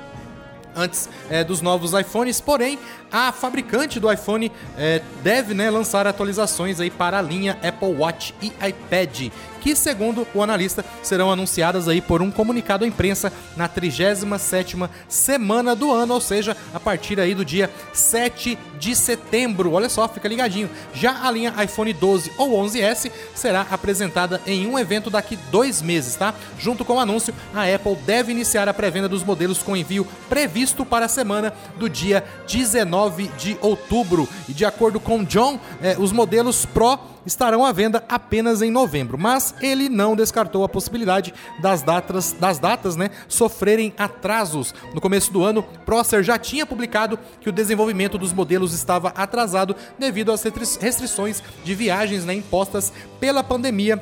antes 0.77 1.09
é, 1.29 1.43
dos 1.43 1.59
novos 1.59 1.93
iPhones, 1.93 2.39
porém 2.39 2.77
a 3.11 3.31
fabricante 3.31 3.99
do 3.99 4.11
iPhone 4.11 4.51
é, 4.77 5.01
deve 5.23 5.53
né, 5.55 5.69
lançar 5.69 6.05
atualizações 6.05 6.79
aí 6.79 6.91
para 6.91 7.17
a 7.17 7.21
linha 7.21 7.57
Apple 7.63 7.95
Watch 7.95 8.33
e 8.41 8.47
iPad 8.47 9.31
que, 9.67 9.75
segundo 9.75 10.25
o 10.33 10.41
analista, 10.41 10.85
serão 11.03 11.29
anunciadas 11.29 11.89
aí 11.89 11.99
por 11.99 12.21
um 12.21 12.31
comunicado 12.31 12.85
à 12.85 12.87
imprensa 12.87 13.33
na 13.57 13.67
37ª 13.67 14.89
semana 15.09 15.75
do 15.75 15.91
ano, 15.91 16.13
ou 16.13 16.21
seja, 16.21 16.55
a 16.73 16.79
partir 16.79 17.19
aí 17.19 17.35
do 17.35 17.43
dia 17.43 17.69
7 17.91 18.57
de 18.79 18.95
setembro. 18.95 19.73
Olha 19.73 19.89
só, 19.89 20.07
fica 20.07 20.29
ligadinho. 20.29 20.69
Já 20.93 21.27
a 21.27 21.29
linha 21.29 21.53
iPhone 21.61 21.91
12 21.91 22.31
ou 22.37 22.63
11S 22.63 23.11
será 23.35 23.67
apresentada 23.69 24.39
em 24.47 24.65
um 24.65 24.79
evento 24.79 25.09
daqui 25.09 25.37
dois 25.51 25.81
meses, 25.81 26.15
tá? 26.15 26.33
Junto 26.57 26.85
com 26.85 26.93
o 26.93 26.99
anúncio, 27.01 27.33
a 27.53 27.63
Apple 27.63 27.97
deve 28.05 28.31
iniciar 28.31 28.69
a 28.69 28.73
pré-venda 28.73 29.09
dos 29.09 29.21
modelos 29.21 29.61
com 29.61 29.75
envio 29.75 30.07
previsto 30.29 30.85
para 30.85 31.07
a 31.07 31.09
semana 31.09 31.53
do 31.77 31.89
dia 31.89 32.23
19 32.47 33.27
de 33.37 33.57
outubro. 33.59 34.29
E 34.47 34.53
de 34.53 34.63
acordo 34.63 34.97
com 34.97 35.25
John, 35.25 35.59
eh, 35.81 35.97
os 35.99 36.13
modelos 36.13 36.65
Pro 36.65 37.16
estarão 37.27 37.65
à 37.65 37.71
venda 37.71 38.03
apenas 38.07 38.61
em 38.61 38.71
novembro, 38.71 39.17
mas 39.17 39.53
ele 39.61 39.89
não 39.89 40.15
descartou 40.15 40.63
a 40.63 40.69
possibilidade 40.69 41.33
das 41.61 41.83
datas, 41.83 42.31
das 42.31 42.57
datas 42.57 42.95
né, 42.95 43.11
sofrerem 43.27 43.93
atrasos. 43.97 44.73
No 44.93 45.01
começo 45.01 45.31
do 45.31 45.43
ano, 45.43 45.61
Prosser 45.85 46.23
já 46.23 46.39
tinha 46.39 46.65
publicado 46.65 47.19
que 47.41 47.49
o 47.49 47.51
desenvolvimento 47.51 48.17
dos 48.17 48.31
modelos 48.33 48.73
estava 48.73 49.09
atrasado 49.09 49.75
devido 49.99 50.31
às 50.31 50.41
restrições 50.41 51.43
de 51.63 51.75
viagens 51.75 52.25
né, 52.25 52.33
impostas 52.33 52.93
pela 53.19 53.43
pandemia 53.43 54.01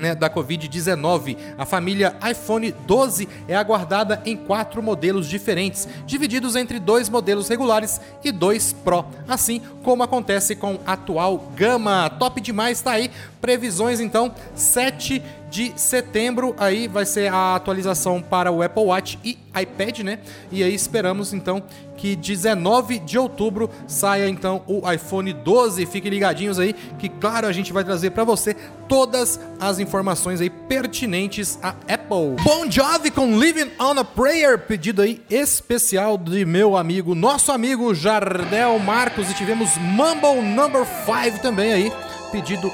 né, 0.00 0.14
da 0.14 0.30
Covid-19. 0.30 1.36
A 1.58 1.64
família 1.64 2.16
iPhone 2.28 2.72
12 2.72 3.28
é 3.46 3.56
aguardada 3.56 4.22
em 4.24 4.36
quatro 4.36 4.82
modelos 4.82 5.28
diferentes, 5.28 5.86
divididos 6.06 6.56
entre 6.56 6.78
dois 6.78 7.08
modelos 7.08 7.48
regulares 7.48 8.00
e 8.24 8.32
dois 8.32 8.72
Pro, 8.72 9.04
assim 9.28 9.60
como 9.82 10.02
acontece 10.02 10.54
com 10.56 10.78
a 10.86 10.92
atual 10.92 11.52
gama. 11.54 12.10
Top 12.10 12.40
demais, 12.40 12.80
tá 12.80 12.92
aí. 12.92 13.10
Previsões 13.40 14.00
então, 14.00 14.34
7 14.54 15.22
de 15.50 15.72
setembro 15.76 16.54
aí 16.56 16.86
vai 16.86 17.04
ser 17.04 17.32
a 17.32 17.56
atualização 17.56 18.22
para 18.22 18.52
o 18.52 18.62
Apple 18.62 18.84
Watch 18.84 19.18
e 19.24 19.36
iPad, 19.60 19.98
né? 20.00 20.20
E 20.50 20.62
aí 20.62 20.72
esperamos 20.72 21.32
então 21.32 21.62
que 21.96 22.16
19 22.16 23.00
de 23.00 23.18
outubro 23.18 23.68
saia 23.86 24.28
então 24.28 24.62
o 24.66 24.90
iPhone 24.90 25.32
12. 25.32 25.84
Fiquem 25.86 26.10
ligadinhos 26.10 26.58
aí 26.58 26.72
que 26.98 27.08
claro 27.08 27.46
a 27.46 27.52
gente 27.52 27.72
vai 27.72 27.84
trazer 27.84 28.10
para 28.10 28.24
você 28.24 28.54
todas 28.88 29.40
as 29.58 29.78
informações 29.78 30.40
aí 30.40 30.48
pertinentes 30.48 31.58
à 31.62 31.70
Apple. 31.70 32.36
Bon 32.42 32.70
Jovi 32.70 33.10
com 33.10 33.38
Living 33.38 33.70
on 33.78 33.98
a 33.98 34.04
Prayer, 34.04 34.58
pedido 34.58 35.02
aí 35.02 35.20
especial 35.28 36.16
de 36.16 36.44
meu 36.44 36.76
amigo, 36.76 37.14
nosso 37.14 37.50
amigo 37.50 37.92
Jardel 37.92 38.78
Marcos 38.78 39.30
e 39.30 39.34
tivemos 39.34 39.76
Mumble 39.76 40.42
Number 40.42 40.86
5 40.86 41.42
também 41.42 41.72
aí 41.72 41.92
pedido 42.30 42.72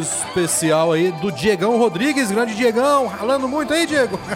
especial 0.00 0.92
aí 0.92 1.12
do 1.12 1.30
Diegão 1.30 1.78
Rodrigues, 1.78 2.30
grande 2.30 2.54
Diegão, 2.54 3.06
ralando 3.06 3.48
muito 3.48 3.72
aí, 3.72 3.86
Diego. 3.86 4.18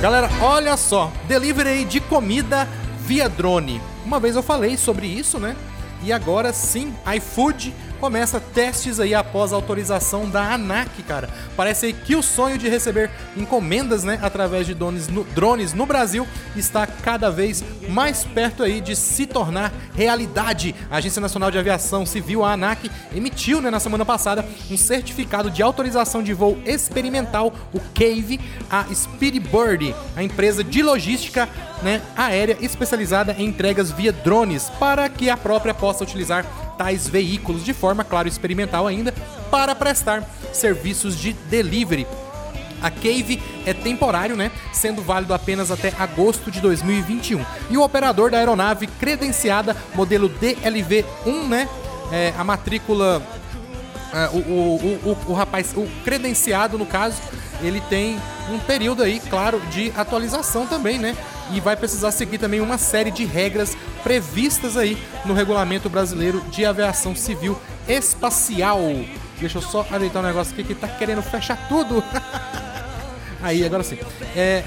Galera, 0.00 0.28
olha 0.40 0.76
só, 0.76 1.12
delivery 1.28 1.84
de 1.84 2.00
comida 2.00 2.66
via 3.00 3.28
drone. 3.28 3.80
Uma 4.04 4.18
vez 4.18 4.34
eu 4.34 4.42
falei 4.42 4.76
sobre 4.76 5.06
isso, 5.06 5.38
né? 5.38 5.54
E 6.02 6.12
agora 6.12 6.52
sim, 6.52 6.94
iFood 7.16 7.74
começa 8.00 8.40
testes 8.40 8.98
aí 8.98 9.14
após 9.14 9.52
autorização 9.52 10.28
da 10.28 10.54
ANAC, 10.54 11.02
cara. 11.02 11.28
Parece 11.56 11.86
aí 11.86 11.92
que 11.92 12.16
o 12.16 12.22
sonho 12.22 12.56
de 12.56 12.68
receber 12.68 13.10
encomendas, 13.36 14.02
né, 14.02 14.18
através 14.22 14.66
de 14.66 14.74
drones 14.74 15.06
no, 15.06 15.22
drones 15.24 15.74
no 15.74 15.84
Brasil 15.84 16.26
está 16.56 16.86
cada 16.86 17.30
vez 17.30 17.62
mais 17.88 18.24
perto 18.24 18.62
aí 18.62 18.80
de 18.80 18.96
se 18.96 19.26
tornar 19.26 19.72
realidade. 19.94 20.74
A 20.90 20.96
Agência 20.96 21.20
Nacional 21.20 21.50
de 21.50 21.58
Aviação 21.58 22.06
Civil, 22.06 22.42
a 22.44 22.52
ANAC, 22.52 22.90
emitiu, 23.14 23.60
né, 23.60 23.70
na 23.70 23.78
semana 23.78 24.04
passada 24.04 24.44
um 24.70 24.76
certificado 24.76 25.50
de 25.50 25.62
autorização 25.62 26.22
de 26.22 26.32
voo 26.32 26.58
experimental, 26.64 27.52
o 27.72 27.80
CAVE, 27.94 28.40
a 28.70 28.84
Speedbird, 28.94 29.94
a 30.16 30.22
empresa 30.22 30.64
de 30.64 30.82
logística 30.82 31.48
né, 31.82 32.00
aérea 32.16 32.56
especializada 32.60 33.34
em 33.38 33.46
entregas 33.46 33.90
via 33.90 34.12
drones, 34.12 34.70
para 34.78 35.08
que 35.08 35.28
a 35.28 35.36
própria 35.36 35.74
possa 35.74 36.04
utilizar 36.04 36.46
tais 36.80 37.06
veículos 37.06 37.62
de 37.62 37.74
forma, 37.74 38.02
claro, 38.02 38.26
experimental 38.26 38.86
ainda, 38.86 39.12
para 39.50 39.74
prestar 39.74 40.24
serviços 40.50 41.14
de 41.14 41.34
delivery. 41.34 42.06
A 42.80 42.90
Cave 42.90 43.42
é 43.66 43.74
temporário, 43.74 44.34
né? 44.34 44.50
Sendo 44.72 45.02
válido 45.02 45.34
apenas 45.34 45.70
até 45.70 45.92
agosto 45.98 46.50
de 46.50 46.58
2021. 46.58 47.44
E 47.68 47.76
o 47.76 47.82
operador 47.82 48.30
da 48.30 48.38
aeronave 48.38 48.86
credenciada 48.86 49.76
modelo 49.94 50.30
DLV-1, 50.30 51.48
né? 51.48 51.68
É, 52.10 52.32
a 52.38 52.42
matrícula. 52.42 53.22
é, 54.14 54.30
o, 54.32 54.38
o, 54.38 55.00
o, 55.04 55.32
o, 55.32 55.34
rapaz, 55.34 55.74
o 55.76 55.86
credenciado 56.02 56.78
no 56.78 56.86
caso, 56.86 57.20
ele 57.60 57.82
tem 57.90 58.18
um 58.50 58.58
período 58.58 59.02
aí, 59.02 59.20
claro, 59.20 59.60
de 59.70 59.92
atualização 59.94 60.66
também, 60.66 60.98
né? 60.98 61.14
E 61.52 61.60
vai 61.60 61.76
precisar 61.76 62.10
seguir 62.12 62.38
também 62.38 62.60
uma 62.60 62.78
série 62.78 63.10
de 63.10 63.24
regras 63.24 63.76
previstas 64.02 64.76
aí 64.76 64.96
no 65.24 65.34
Regulamento 65.34 65.88
Brasileiro 65.88 66.40
de 66.50 66.64
Aviação 66.64 67.14
Civil 67.14 67.58
Espacial. 67.88 68.78
Deixa 69.38 69.58
eu 69.58 69.62
só 69.62 69.86
ajeitar 69.90 70.22
um 70.22 70.26
negócio 70.26 70.52
aqui 70.52 70.62
que 70.62 70.74
tá 70.74 70.86
querendo 70.86 71.22
fechar 71.22 71.56
tudo. 71.68 72.02
aí, 73.42 73.64
agora 73.64 73.82
sim. 73.82 73.98
É, 74.36 74.62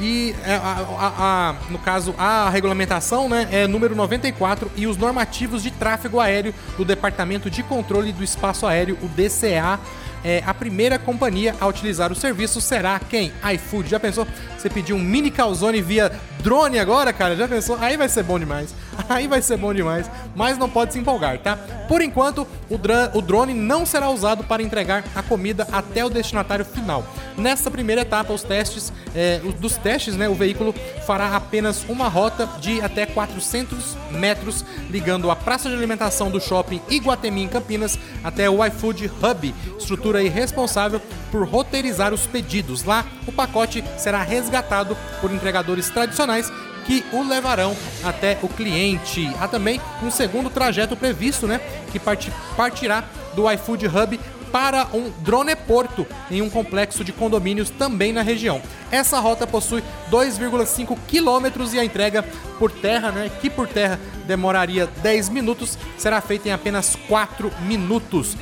e 0.00 0.34
é, 0.44 0.54
a- 0.54 0.86
a- 0.98 1.12
a- 1.18 1.54
no 1.70 1.78
caso, 1.78 2.14
a 2.16 2.48
regulamentação 2.50 3.28
né, 3.28 3.48
é 3.50 3.66
número 3.66 3.96
94 3.96 4.70
e 4.76 4.86
os 4.86 4.96
normativos 4.96 5.62
de 5.62 5.70
tráfego 5.72 6.20
aéreo 6.20 6.54
do 6.76 6.84
Departamento 6.84 7.50
de 7.50 7.62
Controle 7.64 8.12
do 8.12 8.22
Espaço 8.22 8.66
Aéreo, 8.66 8.96
o 9.02 9.08
DCA. 9.08 9.78
É, 10.24 10.42
a 10.46 10.52
primeira 10.52 10.98
companhia 10.98 11.54
a 11.60 11.66
utilizar 11.66 12.10
o 12.12 12.14
serviço 12.14 12.60
será 12.60 12.98
quem? 12.98 13.32
iFood. 13.54 13.88
Já 13.88 14.00
pensou? 14.00 14.26
Você 14.56 14.68
pedir 14.68 14.92
um 14.92 14.98
mini 14.98 15.30
calzone 15.30 15.80
via 15.80 16.12
drone 16.48 16.78
agora, 16.78 17.12
cara? 17.12 17.36
Já 17.36 17.46
pensou? 17.46 17.76
Aí 17.78 17.96
vai 17.98 18.08
ser 18.08 18.22
bom 18.22 18.38
demais. 18.38 18.74
Aí 19.06 19.28
vai 19.28 19.42
ser 19.42 19.58
bom 19.58 19.74
demais. 19.74 20.10
Mas 20.34 20.56
não 20.56 20.68
pode 20.68 20.94
se 20.94 20.98
empolgar, 20.98 21.38
tá? 21.40 21.56
Por 21.86 22.00
enquanto, 22.00 22.46
o, 22.70 23.18
o 23.18 23.20
drone 23.22 23.52
não 23.52 23.84
será 23.84 24.08
usado 24.08 24.42
para 24.44 24.62
entregar 24.62 25.04
a 25.14 25.22
comida 25.22 25.68
até 25.70 26.02
o 26.04 26.08
destinatário 26.08 26.64
final. 26.64 27.04
Nessa 27.36 27.70
primeira 27.70 28.00
etapa, 28.00 28.32
os 28.32 28.42
testes, 28.42 28.90
é, 29.14 29.40
os- 29.44 29.54
dos 29.54 29.76
testes, 29.76 30.16
né, 30.16 30.26
o 30.28 30.34
veículo 30.34 30.74
fará 31.06 31.36
apenas 31.36 31.84
uma 31.88 32.08
rota 32.08 32.48
de 32.60 32.80
até 32.80 33.04
400 33.04 33.94
metros, 34.10 34.64
ligando 34.90 35.30
a 35.30 35.36
praça 35.36 35.68
de 35.68 35.74
alimentação 35.74 36.30
do 36.30 36.40
shopping 36.40 36.80
Iguatemi 36.88 37.42
em 37.42 37.48
Campinas 37.48 37.98
até 38.24 38.48
o 38.48 38.64
iFood 38.64 39.10
Hub, 39.22 39.54
estrutura 39.78 40.20
responsável 40.28 41.00
por 41.30 41.46
roteirizar 41.46 42.12
os 42.14 42.26
pedidos. 42.26 42.84
Lá, 42.84 43.04
o 43.26 43.32
pacote 43.32 43.84
será 43.98 44.22
resgatado 44.22 44.96
por 45.20 45.30
entregadores 45.30 45.88
tradicionais 45.90 46.37
que 46.86 47.04
o 47.12 47.22
levarão 47.22 47.76
até 48.02 48.38
o 48.42 48.48
cliente. 48.48 49.30
Há 49.40 49.46
também 49.48 49.80
um 50.02 50.10
segundo 50.10 50.48
trajeto 50.48 50.96
previsto, 50.96 51.46
né, 51.46 51.60
que 51.92 51.98
parti- 51.98 52.32
partirá 52.56 53.04
do 53.34 53.50
iFood 53.52 53.86
Hub 53.86 54.20
para 54.50 54.86
um 54.94 55.10
droneporto 55.20 56.06
em 56.30 56.40
um 56.40 56.48
complexo 56.48 57.04
de 57.04 57.12
condomínios 57.12 57.68
também 57.68 58.14
na 58.14 58.22
região. 58.22 58.62
Essa 58.90 59.20
rota 59.20 59.46
possui 59.46 59.84
2,5 60.10 60.96
quilômetros 61.06 61.74
e 61.74 61.78
a 61.78 61.84
entrega 61.84 62.22
por 62.58 62.70
terra, 62.72 63.12
né, 63.12 63.30
que 63.40 63.50
por 63.50 63.68
terra 63.68 64.00
demoraria 64.26 64.88
10 65.02 65.28
minutos, 65.28 65.76
será 65.98 66.20
feita 66.22 66.48
em 66.48 66.52
apenas 66.52 66.96
4 67.08 67.52
minutos. 67.66 68.36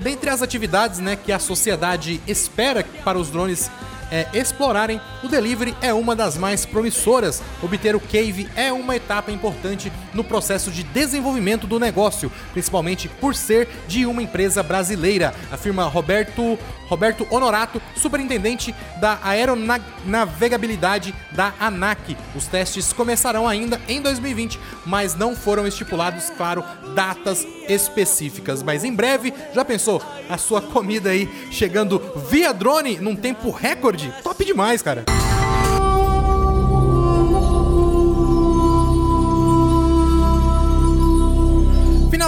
Dentre 0.00 0.30
as 0.30 0.42
atividades 0.42 1.00
né, 1.00 1.16
que 1.16 1.32
a 1.32 1.38
sociedade 1.38 2.20
espera 2.26 2.84
para 3.02 3.18
os 3.18 3.30
drones 3.30 3.70
é, 4.10 4.26
explorarem, 4.32 5.00
o 5.22 5.28
delivery 5.28 5.76
é 5.80 5.92
uma 5.92 6.14
das 6.14 6.36
mais 6.36 6.64
promissoras. 6.64 7.42
Obter 7.62 7.94
o 7.94 8.00
Cave 8.00 8.48
é 8.56 8.72
uma 8.72 8.96
etapa 8.96 9.30
importante 9.30 9.92
no 10.14 10.24
processo 10.24 10.70
de 10.70 10.82
desenvolvimento 10.82 11.66
do 11.66 11.78
negócio, 11.78 12.30
principalmente 12.52 13.08
por 13.08 13.34
ser 13.34 13.68
de 13.86 14.06
uma 14.06 14.22
empresa 14.22 14.62
brasileira, 14.62 15.34
afirma 15.50 15.84
Roberto, 15.84 16.58
Roberto 16.88 17.26
Honorato, 17.30 17.80
superintendente 17.96 18.74
da 19.00 19.18
aeronavegabilidade 19.22 21.14
da 21.32 21.52
ANAC. 21.60 22.16
Os 22.34 22.46
testes 22.46 22.92
começarão 22.92 23.46
ainda 23.46 23.80
em 23.88 24.00
2020, 24.00 24.58
mas 24.86 25.14
não 25.14 25.36
foram 25.36 25.66
estipulados, 25.66 26.30
claro, 26.30 26.64
datas 26.94 27.46
específicas. 27.68 28.62
Mas 28.62 28.84
em 28.84 28.94
breve, 28.94 29.32
já 29.54 29.64
pensou 29.64 30.02
a 30.28 30.38
sua 30.38 30.60
comida 30.60 31.10
aí 31.10 31.28
chegando 31.50 32.00
via 32.28 32.52
drone 32.52 32.98
num 32.98 33.14
tempo 33.14 33.50
recorde? 33.50 34.12
Top 34.22 34.44
demais, 34.44 34.82
cara. 34.82 35.04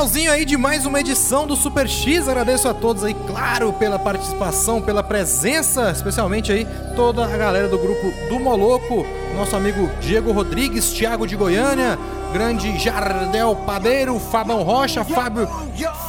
Finalzinho 0.00 0.32
aí 0.32 0.46
de 0.46 0.56
mais 0.56 0.86
uma 0.86 0.98
edição 0.98 1.46
do 1.46 1.54
Super 1.54 1.86
X. 1.86 2.26
Agradeço 2.26 2.66
a 2.66 2.72
todos 2.72 3.04
aí, 3.04 3.12
claro, 3.26 3.70
pela 3.70 3.98
participação, 3.98 4.80
pela 4.80 5.02
presença, 5.02 5.90
especialmente 5.90 6.50
aí 6.50 6.66
toda 6.96 7.22
a 7.22 7.36
galera 7.36 7.68
do 7.68 7.76
grupo 7.76 8.10
do 8.30 8.40
Moloco, 8.40 9.04
nosso 9.36 9.54
amigo 9.54 9.90
Diego 10.00 10.32
Rodrigues, 10.32 10.90
Thiago 10.90 11.26
de 11.26 11.36
Goiânia, 11.36 11.98
grande 12.32 12.78
Jardel 12.78 13.54
Padeiro, 13.66 14.18
Fabão 14.18 14.62
Rocha, 14.62 15.04
Fábio, 15.04 15.46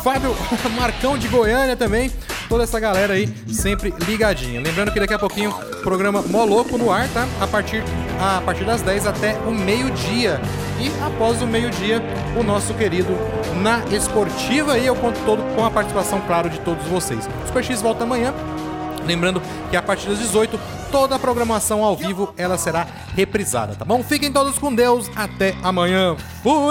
Fábio 0.02 0.34
Marcão 0.74 1.18
de 1.18 1.28
Goiânia 1.28 1.76
também. 1.76 2.10
Toda 2.48 2.64
essa 2.64 2.80
galera 2.80 3.16
aí 3.16 3.28
sempre 3.52 3.94
ligadinha. 4.08 4.62
Lembrando 4.62 4.94
que 4.94 5.02
daqui 5.02 5.14
a 5.14 5.20
pouquinho 5.20 5.54
programa 5.84 6.22
Moloco 6.22 6.78
no 6.78 6.94
ar, 6.94 7.10
tá? 7.10 7.28
A 7.42 7.48
partir, 7.48 7.84
a 8.22 8.42
partir 8.46 8.64
das 8.64 8.82
10 8.82 9.06
até 9.06 9.34
o 9.46 9.52
meio-dia. 9.52 10.40
E 10.82 10.92
após 11.06 11.44
o 11.44 11.46
meio-dia, 11.46 12.02
o 12.36 12.42
nosso 12.42 12.74
querido 12.74 13.16
Na 13.62 13.86
Esportiva. 13.96 14.80
E 14.80 14.88
eu 14.88 14.96
conto 14.96 15.20
todo 15.24 15.44
com 15.56 15.64
a 15.64 15.70
participação, 15.70 16.20
claro, 16.22 16.50
de 16.50 16.60
todos 16.62 16.84
vocês. 16.88 17.30
O 17.44 17.48
Super 17.48 17.64
X 17.64 17.84
volta 17.84 18.04
amanhã. 18.04 18.34
Lembrando 19.06 19.40
que 19.70 19.78
a 19.78 19.82
partir 19.82 20.10
das 20.10 20.18
18, 20.18 20.60
toda 20.92 21.16
a 21.16 21.20
programação 21.20 21.84
ao 21.84 21.96
vivo 21.96 22.34
ela 22.36 22.58
será 22.58 22.88
reprisada, 23.16 23.76
tá 23.76 23.86
bom? 23.86 24.04
Fiquem 24.04 24.32
todos 24.32 24.58
com 24.58 24.74
Deus. 24.74 25.08
Até 25.16 25.56
amanhã. 25.62 26.16
Fui! 26.42 26.62